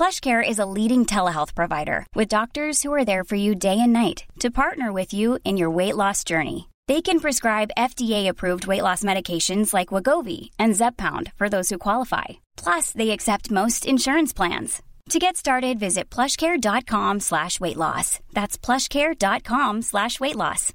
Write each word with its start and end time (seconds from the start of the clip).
PlushCare 0.00 0.42
is 0.42 0.58
a 0.58 0.64
leading 0.64 1.04
telehealth 1.04 1.54
provider 1.54 2.06
with 2.14 2.36
doctors 2.36 2.82
who 2.82 2.90
are 2.94 3.04
there 3.04 3.22
for 3.22 3.36
you 3.36 3.54
day 3.54 3.78
and 3.78 3.92
night 3.92 4.24
to 4.38 4.50
partner 4.50 4.94
with 4.94 5.12
you 5.12 5.38
in 5.44 5.58
your 5.58 5.70
weight 5.70 5.94
loss 5.94 6.24
journey. 6.24 6.70
They 6.88 7.02
can 7.02 7.20
prescribe 7.20 7.76
FDA-approved 7.76 8.66
weight 8.66 8.82
loss 8.82 9.02
medications 9.02 9.74
like 9.74 9.92
Wagovi 9.92 10.48
and 10.58 10.72
Zepbound 10.72 11.34
for 11.36 11.50
those 11.50 11.68
who 11.68 11.76
qualify. 11.76 12.40
Plus, 12.56 12.92
they 12.92 13.10
accept 13.10 13.50
most 13.50 13.84
insurance 13.84 14.32
plans. 14.32 14.80
To 15.10 15.18
get 15.18 15.36
started, 15.36 15.78
visit 15.78 16.08
plushcare.com 16.08 17.20
slash 17.20 17.60
weight 17.60 17.76
loss. 17.76 18.20
That's 18.32 18.56
plushcare.com 18.56 19.82
slash 19.82 20.18
weight 20.18 20.36
loss. 20.36 20.72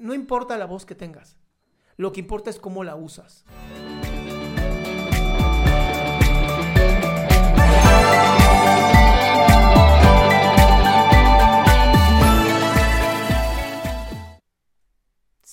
No 0.00 0.14
importa 0.14 0.56
la 0.56 0.66
voz 0.66 0.84
que 0.84 0.96
tengas. 0.96 1.36
Lo 1.96 2.10
que 2.10 2.20
importa 2.20 2.50
es 2.50 2.58
cómo 2.58 2.84
la 2.84 2.96
usas. 2.96 3.44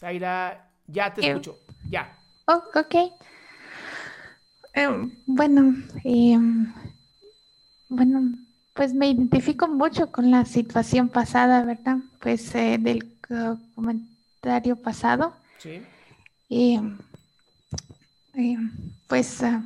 Zaira, 0.10 0.66
ya 0.88 1.14
te 1.14 1.22
Eh, 1.22 1.30
escucho. 1.30 1.56
Ya. 1.92 2.10
Oh, 2.48 2.64
ok. 2.74 2.96
Em, 4.74 5.12
bueno, 5.28 5.76
em, 6.04 6.74
bueno, 7.90 8.22
pues 8.74 8.94
me 8.94 9.10
identifico 9.10 9.68
mucho 9.68 10.12
con 10.12 10.32
la 10.32 10.46
situación 10.46 11.10
pasada, 11.10 11.64
¿verdad? 11.64 11.98
Pues 12.22 12.54
eh, 12.56 12.78
del 12.80 13.04
co- 13.28 13.60
comentario 13.76 14.76
pasado. 14.78 15.34
Sí. 15.58 15.82
Em, 16.50 16.98
em, 18.34 18.72
pues 19.08 19.44
ah, 19.44 19.62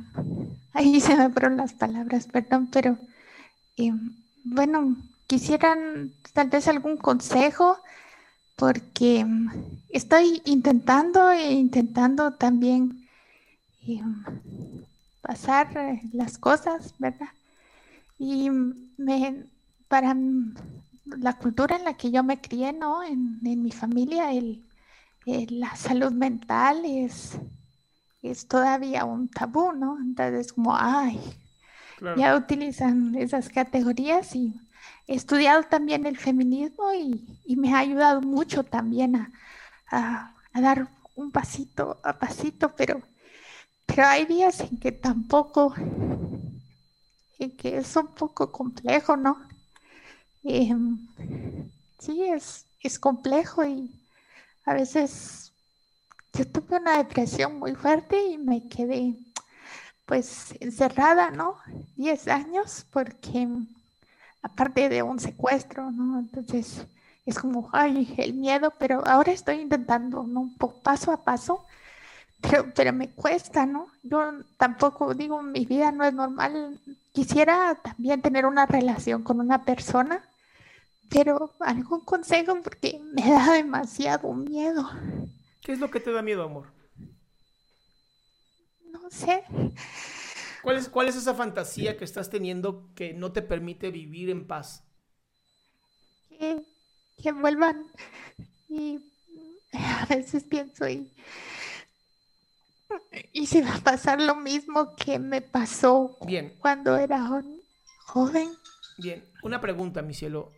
ahí 0.72 1.00
se 1.00 1.16
me 1.16 1.30
fueron 1.30 1.56
las 1.56 1.72
palabras, 1.72 2.26
perdón, 2.26 2.68
pero 2.72 2.96
em, 3.76 4.14
bueno, 4.44 4.96
quisieran 5.26 6.12
tal 6.32 6.48
vez 6.50 6.68
algún 6.68 6.96
consejo 6.96 7.78
porque 8.56 9.20
em, 9.20 9.48
estoy 9.90 10.42
intentando 10.46 11.30
e 11.32 11.52
intentando 11.52 12.32
también 12.36 13.08
em, 13.86 14.24
pasar 15.20 15.76
eh, 15.76 16.02
las 16.12 16.38
cosas, 16.38 16.94
¿verdad? 16.98 17.28
Y 18.18 18.50
me, 18.50 19.46
para 19.88 20.12
m- 20.12 20.54
la 21.04 21.34
cultura 21.38 21.76
en 21.76 21.84
la 21.84 21.96
que 21.96 22.10
yo 22.10 22.22
me 22.24 22.40
crié, 22.40 22.72
¿no? 22.72 23.02
En, 23.04 23.40
en 23.44 23.62
mi 23.62 23.72
familia, 23.72 24.32
el, 24.32 24.66
eh, 25.26 25.46
la 25.50 25.76
salud 25.76 26.12
mental 26.12 26.84
es, 26.86 27.38
es 28.22 28.48
todavía 28.48 29.04
un 29.04 29.28
tabú, 29.30 29.72
¿no? 29.72 29.98
Entonces, 30.00 30.52
como, 30.52 30.76
ay, 30.76 31.20
Claro. 31.96 32.22
ya 32.22 32.36
utilizan 32.36 33.14
esas 33.16 33.48
categorías 33.50 34.34
y 34.36 34.54
he 35.06 35.14
estudiado 35.14 35.62
también 35.64 36.06
el 36.06 36.16
feminismo 36.16 36.92
y, 36.94 37.56
me 37.56 37.74
ha 37.74 37.78
ayudado 37.78 38.20
mucho 38.20 38.64
también 38.64 39.16
a, 39.90 40.34
dar 40.54 40.88
un 41.14 41.30
pasito 41.30 42.00
a 42.02 42.18
pasito, 42.18 42.74
pero, 42.76 43.00
pero 43.86 44.06
hay 44.06 44.24
días 44.24 44.60
en 44.60 44.78
que 44.78 44.92
tampoco, 44.92 45.74
en 47.38 47.56
que 47.56 47.78
es 47.78 47.96
un 47.96 48.08
poco 48.08 48.50
complejo, 48.50 49.16
¿no? 49.16 49.36
Em, 50.42 50.98
sí, 51.98 52.24
es, 52.24 52.66
es 52.80 52.98
complejo 52.98 53.64
y 53.64 53.90
a 54.64 54.74
veces 54.74 55.52
yo 56.32 56.46
tuve 56.46 56.78
una 56.78 56.98
depresión 56.98 57.58
muy 57.58 57.74
fuerte 57.74 58.22
y 58.26 58.38
me 58.38 58.68
quedé 58.68 59.14
pues 60.06 60.54
encerrada, 60.60 61.30
¿no? 61.30 61.56
10 61.96 62.28
años 62.28 62.86
porque 62.90 63.48
aparte 64.44 64.90
de 64.90 65.02
un 65.02 65.18
secuestro, 65.18 65.90
¿no? 65.90 66.18
Entonces 66.18 66.86
es 67.24 67.38
como, 67.38 67.70
ay, 67.72 68.14
el 68.18 68.34
miedo, 68.34 68.74
pero 68.78 69.02
ahora 69.06 69.32
estoy 69.32 69.56
intentando, 69.56 70.24
¿no? 70.24 70.50
Paso 70.82 71.12
a 71.12 71.24
paso, 71.24 71.64
pero, 72.42 72.66
pero 72.74 72.92
me 72.92 73.08
cuesta, 73.08 73.64
¿no? 73.64 73.88
Yo 74.02 74.20
tampoco 74.58 75.14
digo, 75.14 75.42
mi 75.42 75.64
vida 75.64 75.90
no 75.92 76.04
es 76.04 76.12
normal. 76.12 76.78
Quisiera 77.12 77.74
también 77.76 78.20
tener 78.20 78.44
una 78.44 78.66
relación 78.66 79.22
con 79.22 79.40
una 79.40 79.64
persona, 79.64 80.22
pero 81.08 81.50
algún 81.60 82.00
consejo 82.00 82.54
porque 82.62 83.00
me 83.14 83.30
da 83.30 83.54
demasiado 83.54 84.34
miedo. 84.34 84.90
¿Qué 85.62 85.72
es 85.72 85.78
lo 85.78 85.90
que 85.90 86.00
te 86.00 86.12
da 86.12 86.20
miedo, 86.20 86.44
amor? 86.44 86.66
No 88.92 89.10
sé. 89.10 89.42
¿Cuál 90.64 90.78
es, 90.78 90.88
¿Cuál 90.88 91.08
es 91.08 91.14
esa 91.16 91.34
fantasía 91.34 91.96
que 91.96 92.04
estás 92.04 92.28
teniendo 92.30 92.92
que 92.96 93.14
no 93.14 93.32
te 93.32 93.42
permite 93.42 93.90
vivir 93.92 94.30
en 94.30 94.46
paz? 94.48 94.84
que, 96.28 96.62
que 97.22 97.32
vuelvan 97.32 97.86
y 98.68 99.00
a 99.72 100.06
veces 100.06 100.44
pienso 100.44 100.88
y, 100.88 101.12
y 103.32 103.46
si 103.46 103.60
va 103.60 103.74
a 103.76 103.80
pasar 103.80 104.20
lo 104.20 104.36
mismo 104.36 104.94
que 104.96 105.18
me 105.18 105.40
pasó 105.42 106.16
Bien, 106.26 106.52
cuando 106.60 106.96
era 106.96 107.26
jo- 107.26 107.42
joven. 108.06 108.48
bien. 108.98 109.24
Una 109.42 109.60
pregunta, 109.60 110.02
mi 110.02 110.14
cielo. 110.14 110.50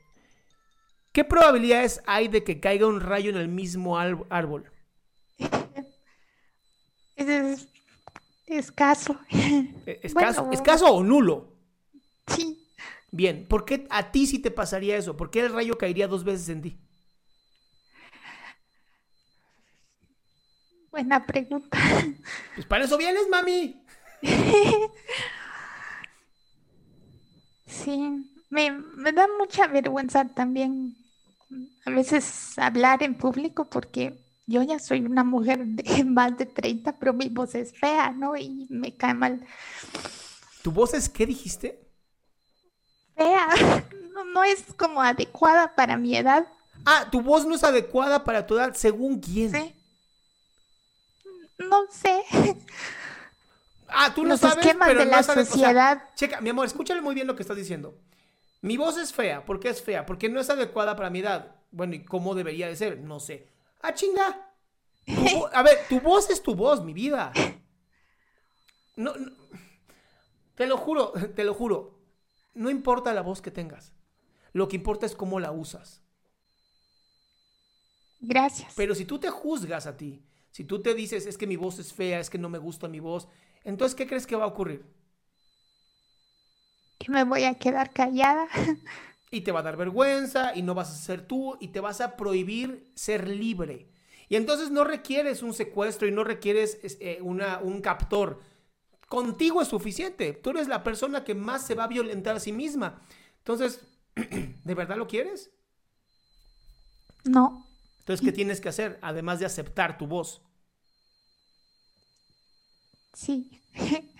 ¿Qué 1.12 1.24
probabilidades 1.24 2.00
hay 2.06 2.28
de 2.28 2.44
que 2.44 2.60
caiga 2.60 2.86
un 2.86 3.00
rayo 3.00 3.30
en 3.30 3.36
el 3.36 3.48
mismo 3.48 3.98
árbol? 3.98 4.70
Es 7.16 7.68
escaso. 8.46 9.18
¿Escaso, 10.08 10.42
Bueno. 10.50 10.50
escaso 10.50 10.86
o 10.92 11.02
nulo? 11.02 11.36
Sí, 12.28 12.58
Bien, 13.10 13.46
¿por 13.48 13.64
qué 13.64 13.86
a 13.90 14.10
ti 14.12 14.26
sí 14.26 14.38
te 14.40 14.50
pasaría 14.50 14.96
eso? 14.96 15.16
¿Por 15.16 15.30
qué 15.30 15.40
el 15.40 15.52
rayo 15.52 15.78
caería 15.78 16.08
dos 16.08 16.24
veces 16.24 16.48
en 16.48 16.62
ti? 16.62 16.78
buena 20.90 21.24
pregunta. 21.26 21.78
Pues 22.54 22.66
para 22.66 22.84
eso 22.84 22.96
vienes, 22.98 23.28
mami. 23.30 23.86
Sí, 27.66 28.30
me, 28.50 28.70
me 28.72 29.12
da 29.12 29.26
mucha 29.38 29.66
vergüenza 29.66 30.28
también 30.34 30.96
a 31.86 31.90
veces 31.90 32.58
hablar 32.58 33.02
en 33.02 33.16
público 33.16 33.68
porque 33.70 34.25
yo 34.46 34.62
ya 34.62 34.78
soy 34.78 35.00
una 35.04 35.24
mujer 35.24 35.64
de 35.66 36.04
más 36.06 36.36
de 36.38 36.46
30, 36.46 36.98
pero 36.98 37.12
mi 37.14 37.28
voz 37.28 37.54
es 37.54 37.72
fea, 37.78 38.12
¿no? 38.12 38.36
Y 38.36 38.66
me 38.70 38.96
cae 38.96 39.14
mal. 39.14 39.46
¿Tu 40.62 40.70
voz 40.72 40.92
es 40.94 41.08
qué 41.08 41.24
dijiste? 41.26 41.80
Fea, 43.16 43.48
no, 44.14 44.24
no 44.24 44.44
es 44.44 44.62
como 44.76 45.02
adecuada 45.02 45.74
para 45.74 45.96
mi 45.96 46.16
edad, 46.16 46.46
Ah, 46.86 47.08
tu 47.10 47.20
voz 47.20 47.44
no 47.46 47.54
es 47.54 47.64
adecuada 47.64 48.24
para 48.24 48.46
tu 48.46 48.54
edad, 48.56 48.74
según 48.74 49.20
quién. 49.20 49.50
¿sí? 49.50 49.74
No 51.58 51.86
sé. 51.90 52.22
Ah, 53.88 54.12
tú 54.14 54.24
no 54.24 54.30
Los 54.30 54.40
sabes, 54.40 54.64
esquemas 54.64 54.88
pero 54.88 55.00
de 55.00 55.06
no 55.06 55.10
la 55.12 55.20
o 55.20 55.22
sea, 55.22 55.44
sociedad. 55.44 56.02
checa, 56.16 56.40
mi 56.40 56.50
amor, 56.50 56.66
escúchale 56.66 57.00
muy 57.00 57.14
bien 57.14 57.26
lo 57.26 57.36
que 57.36 57.42
estás 57.42 57.56
diciendo. 57.56 57.98
Mi 58.62 58.76
voz 58.76 58.96
es 58.98 59.12
fea. 59.12 59.44
¿Por 59.46 59.60
qué 59.60 59.70
es 59.70 59.82
fea? 59.82 60.06
Porque 60.06 60.28
no 60.28 60.40
es 60.40 60.50
adecuada 60.50 60.96
para 60.96 61.10
mi 61.10 61.20
edad. 61.20 61.56
Bueno, 61.70 61.94
¿y 61.94 62.04
cómo 62.04 62.34
debería 62.34 62.68
de 62.68 62.76
ser? 62.76 63.00
No 63.00 63.20
sé. 63.20 63.48
Ah, 63.86 63.94
chinga. 63.94 64.52
Tu 65.04 65.46
a 65.52 65.62
ver, 65.62 65.86
tu 65.88 66.00
voz 66.00 66.28
es 66.30 66.42
tu 66.42 66.54
voz, 66.56 66.82
mi 66.82 66.92
vida. 66.92 67.32
No, 68.96 69.14
no- 69.14 69.30
te 70.56 70.66
lo 70.66 70.76
juro, 70.76 71.12
te 71.36 71.44
lo 71.44 71.54
juro. 71.54 72.00
No 72.54 72.68
importa 72.70 73.12
la 73.14 73.22
voz 73.22 73.40
que 73.40 73.50
tengas. 73.52 73.92
Lo 74.52 74.66
que 74.66 74.76
importa 74.76 75.06
es 75.06 75.14
cómo 75.14 75.38
la 75.38 75.52
usas. 75.52 76.02
Gracias. 78.20 78.72
Pero 78.76 78.94
si 78.94 79.04
tú 79.04 79.20
te 79.20 79.30
juzgas 79.30 79.86
a 79.86 79.96
ti, 79.96 80.24
si 80.50 80.64
tú 80.64 80.82
te 80.82 80.94
dices, 80.94 81.26
es 81.26 81.38
que 81.38 81.46
mi 81.46 81.56
voz 81.56 81.78
es 81.78 81.92
fea, 81.92 82.18
es 82.18 82.30
que 82.30 82.38
no 82.38 82.48
me 82.48 82.58
gusta 82.58 82.88
mi 82.88 82.98
voz, 82.98 83.28
entonces, 83.62 83.94
¿qué 83.94 84.06
crees 84.06 84.26
que 84.26 84.36
va 84.36 84.44
a 84.44 84.48
ocurrir? 84.48 84.84
Que 86.98 87.12
me 87.12 87.24
voy 87.24 87.44
a 87.44 87.54
quedar 87.54 87.92
callada. 87.92 88.48
Y 89.30 89.40
te 89.40 89.52
va 89.52 89.60
a 89.60 89.64
dar 89.64 89.76
vergüenza 89.76 90.54
y 90.54 90.62
no 90.62 90.74
vas 90.74 90.90
a 90.90 90.96
ser 90.96 91.26
tú 91.26 91.56
y 91.60 91.68
te 91.68 91.80
vas 91.80 92.00
a 92.00 92.16
prohibir 92.16 92.90
ser 92.94 93.28
libre. 93.28 93.88
Y 94.28 94.36
entonces 94.36 94.70
no 94.70 94.84
requieres 94.84 95.42
un 95.42 95.54
secuestro 95.54 96.08
y 96.08 96.12
no 96.12 96.24
requieres 96.24 96.78
eh, 96.82 97.18
una, 97.22 97.58
un 97.58 97.80
captor. 97.80 98.40
Contigo 99.08 99.62
es 99.62 99.68
suficiente. 99.68 100.32
Tú 100.32 100.50
eres 100.50 100.68
la 100.68 100.82
persona 100.82 101.24
que 101.24 101.34
más 101.34 101.66
se 101.66 101.74
va 101.74 101.84
a 101.84 101.88
violentar 101.88 102.36
a 102.36 102.40
sí 102.40 102.52
misma. 102.52 103.00
Entonces, 103.38 103.80
¿de 104.14 104.74
verdad 104.74 104.96
lo 104.96 105.06
quieres? 105.06 105.50
No. 107.24 107.66
Entonces, 108.00 108.24
¿qué 108.24 108.32
tienes 108.32 108.60
que 108.60 108.68
hacer? 108.68 108.98
Además 109.02 109.38
de 109.38 109.46
aceptar 109.46 109.98
tu 109.98 110.06
voz. 110.06 110.42
Sí. 113.14 113.62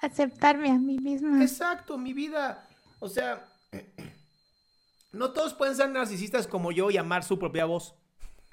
Aceptarme 0.00 0.70
a 0.70 0.78
mí 0.78 0.98
misma. 0.98 1.42
Exacto, 1.42 1.98
mi 1.98 2.12
vida. 2.12 2.68
O 3.00 3.08
sea, 3.08 3.48
no 5.12 5.32
todos 5.32 5.54
pueden 5.54 5.76
ser 5.76 5.90
narcisistas 5.90 6.46
como 6.46 6.72
yo 6.72 6.90
y 6.90 6.96
amar 6.96 7.24
su 7.24 7.38
propia 7.38 7.64
voz. 7.64 7.94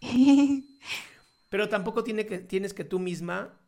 Pero 1.49 1.69
tampoco 1.69 2.03
tiene 2.03 2.25
que, 2.25 2.39
tienes 2.39 2.73
que 2.73 2.83
tú 2.83 2.99
misma 2.99 3.59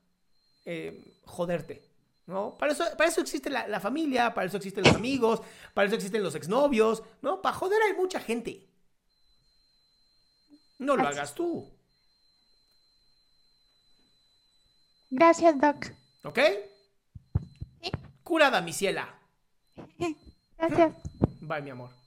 eh, 0.65 1.15
joderte. 1.25 1.83
¿no? 2.25 2.57
Para 2.57 2.73
eso, 2.73 2.83
para 2.97 3.09
eso 3.09 3.21
existe 3.21 3.49
la, 3.49 3.67
la, 3.67 3.79
familia, 3.79 4.33
para 4.33 4.47
eso 4.47 4.57
existen 4.57 4.83
los 4.83 4.95
amigos, 4.95 5.41
para 5.73 5.87
eso 5.87 5.95
existen 5.95 6.21
los 6.21 6.35
exnovios, 6.35 7.01
¿no? 7.21 7.41
Para 7.41 7.55
joder 7.55 7.81
hay 7.83 7.93
mucha 7.93 8.19
gente. 8.19 8.67
No 10.77 10.95
lo 10.95 11.07
hagas 11.07 11.33
tú. 11.33 11.71
Gracias, 15.09 15.59
Doc. 15.59 15.87
¿Ok? 16.23 16.39
Sí. 17.81 17.91
Curada, 18.23 18.61
mi 18.61 18.73
ciela. 18.73 19.17
Gracias. 20.57 20.93
Bye, 21.39 21.61
mi 21.61 21.69
amor. 21.69 22.06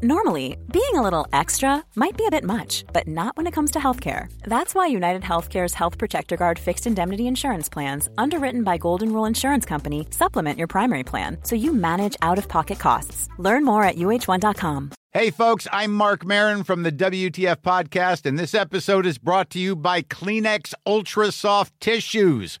Normally, 0.00 0.56
being 0.72 0.94
a 0.94 1.02
little 1.02 1.26
extra 1.32 1.82
might 1.96 2.16
be 2.16 2.24
a 2.24 2.30
bit 2.30 2.44
much, 2.44 2.84
but 2.92 3.08
not 3.08 3.36
when 3.36 3.48
it 3.48 3.52
comes 3.52 3.72
to 3.72 3.80
healthcare. 3.80 4.32
That's 4.44 4.72
why 4.72 4.86
United 4.86 5.22
Healthcare's 5.22 5.74
Health 5.74 5.98
Protector 5.98 6.36
Guard 6.36 6.56
fixed 6.56 6.86
indemnity 6.86 7.26
insurance 7.26 7.68
plans, 7.68 8.08
underwritten 8.16 8.62
by 8.62 8.76
Golden 8.76 9.12
Rule 9.12 9.24
Insurance 9.24 9.66
Company, 9.66 10.06
supplement 10.10 10.56
your 10.56 10.68
primary 10.68 11.02
plan 11.02 11.38
so 11.42 11.56
you 11.56 11.72
manage 11.72 12.16
out 12.22 12.38
of 12.38 12.46
pocket 12.46 12.78
costs. 12.78 13.28
Learn 13.38 13.64
more 13.64 13.82
at 13.82 13.96
uh1.com. 13.96 14.92
Hey, 15.10 15.30
folks, 15.30 15.66
I'm 15.72 15.94
Mark 15.94 16.24
Marin 16.24 16.62
from 16.62 16.84
the 16.84 16.92
WTF 16.92 17.56
Podcast, 17.56 18.24
and 18.24 18.38
this 18.38 18.54
episode 18.54 19.04
is 19.04 19.18
brought 19.18 19.50
to 19.50 19.58
you 19.58 19.74
by 19.74 20.02
Kleenex 20.02 20.74
Ultra 20.86 21.32
Soft 21.32 21.72
Tissues, 21.80 22.60